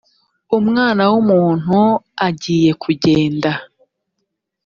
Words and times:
umwana 0.57 1.03
w’umuntu 1.11 1.77
agiye 2.27 2.71
kugenda 2.83 3.51